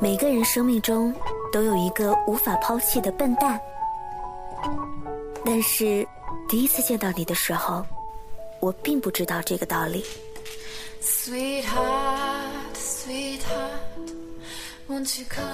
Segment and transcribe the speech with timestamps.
[0.00, 1.12] 每个人生命中
[1.52, 3.60] 都有一个无法抛弃的笨蛋，
[5.44, 6.06] 但是
[6.48, 7.84] 第一次见到你的时候，
[8.60, 10.04] 我并不知道这个道理。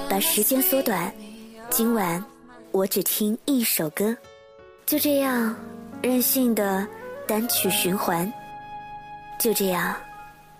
[0.08, 1.12] 把时间缩短，
[1.70, 2.22] 今晚
[2.70, 4.16] 我只听一首歌，
[4.86, 5.54] 就这样
[6.02, 6.86] 任性的
[7.26, 8.30] 单曲循环，
[9.38, 9.96] 就这样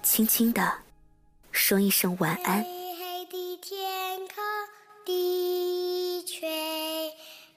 [0.02, 0.72] 轻轻的
[1.54, 2.66] 说一声晚安。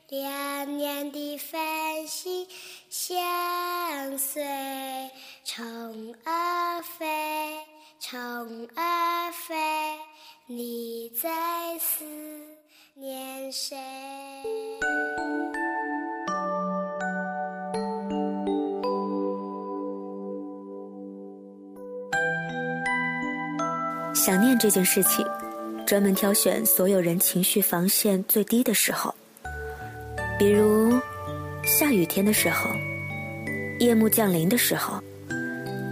[0.09, 2.47] 两年的繁星
[2.89, 4.41] 相随，
[5.43, 7.05] 虫儿飞，
[7.99, 9.55] 虫儿飞，
[10.45, 12.05] 你在思
[12.93, 13.75] 念谁？
[24.17, 25.23] 想念这件事情，
[25.85, 29.13] 专门挑选所有人情绪防线最低的时候。
[30.39, 30.99] 比如，
[31.63, 32.67] 下雨天的时候，
[33.79, 34.99] 夜幕降临的时候，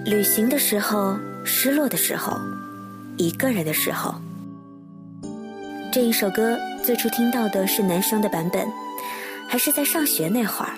[0.05, 2.35] 旅行的时候，失落的时候，
[3.15, 4.15] 一个人的时候。
[5.93, 8.67] 这一首歌最初听到的是男生的版本，
[9.47, 10.73] 还是在上学那会儿？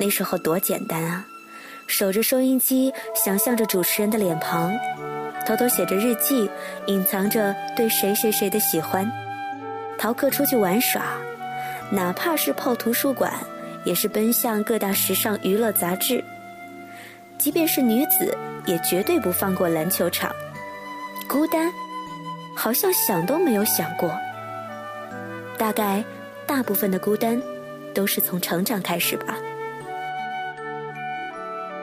[0.00, 1.24] 那时候多简单啊！
[1.86, 4.76] 守着收音机，想象着主持人的脸庞，
[5.44, 6.48] 偷偷写着日记，
[6.86, 9.10] 隐藏着对谁谁谁的喜欢，
[9.98, 11.02] 逃课出去玩耍。
[11.90, 13.32] 哪怕是泡图书馆，
[13.84, 16.24] 也是奔向各大时尚娱乐杂志。
[17.38, 20.34] 即便是女子，也绝对不放过篮球场。
[21.28, 21.70] 孤单，
[22.54, 24.10] 好像想都没有想过。
[25.58, 26.04] 大概，
[26.46, 27.40] 大部分的孤单，
[27.92, 29.36] 都是从成长开始吧。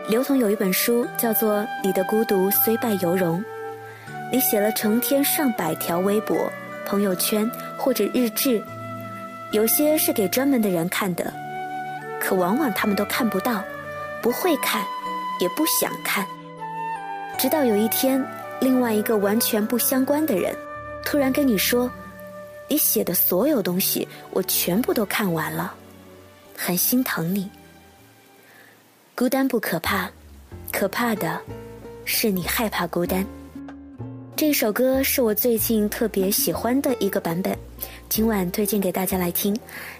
[0.09, 3.39] 刘同有一本书叫做《你的孤独虽败犹荣》，
[4.31, 6.51] 你写了成天上百条微博、
[6.83, 8.59] 朋友圈或者日志。
[9.51, 11.31] 有些是给专门的人看的，
[12.19, 13.63] 可往往他们都看不到，
[14.19, 14.83] 不会看，
[15.39, 16.25] 也不想看。
[17.37, 18.23] 直到有一天，
[18.59, 20.55] 另外一个完全不相关的人，
[21.05, 21.89] 突然跟你说
[22.67, 25.71] ：“你写的所有东西，我全部都看完了，
[26.57, 27.47] 很心疼你。”
[29.19, 30.09] 孤单不可怕，
[30.71, 31.41] 可怕的
[32.05, 33.25] 是你害怕孤单。
[34.33, 37.53] 这首歌是我最近特别喜欢的一个版本。
[38.07, 39.53] 今晚推荐给大家来听，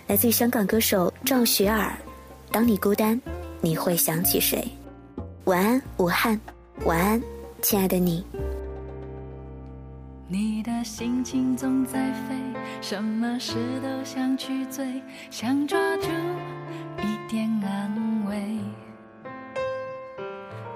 [0.08, 1.98] 来自于香港歌手赵雪儿。
[2.50, 3.20] 当你孤单，
[3.60, 4.66] 你会想起谁？
[5.44, 6.40] 晚安，武汉。
[6.86, 7.22] 晚安，
[7.62, 8.26] 亲爱的你。
[10.30, 12.38] 你的心情总在飞，
[12.80, 16.08] 什么事都想去追，想抓住
[17.00, 18.58] 一点安慰。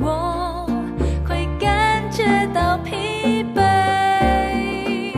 [0.00, 0.66] 我
[1.26, 5.12] 会感觉到疲惫。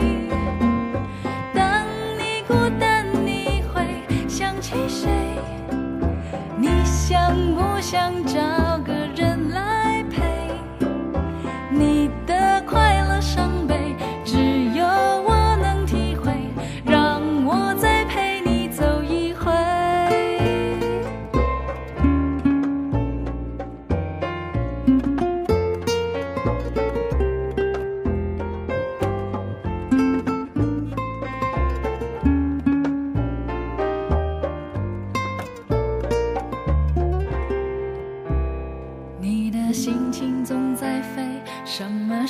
[1.53, 1.85] 当
[2.17, 5.09] 你孤单，你会想起谁？
[6.57, 8.39] 你想不想找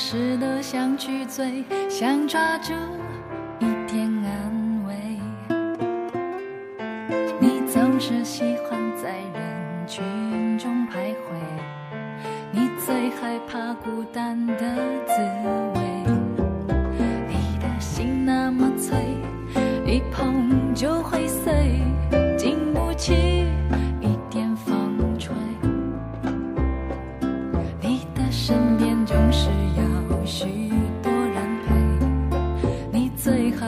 [0.02, 2.72] 时的想去追，想抓住
[3.60, 4.96] 一点安慰。
[7.38, 11.36] 你总是喜欢在人群中徘徊，
[12.50, 14.56] 你最害怕孤单的
[15.06, 15.22] 滋
[15.76, 15.99] 味。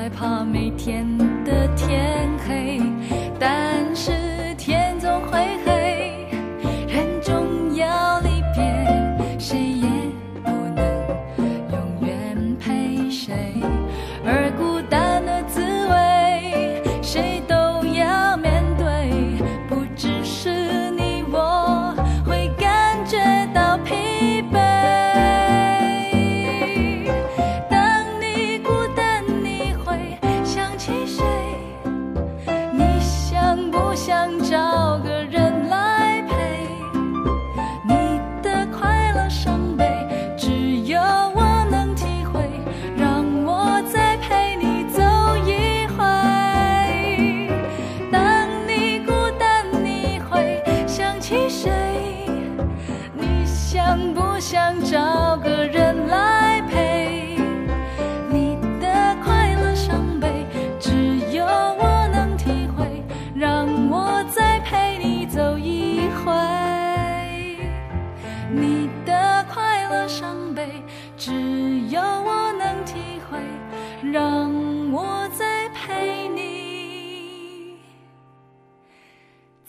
[0.02, 1.06] 害怕每天
[1.46, 2.82] 的天黑，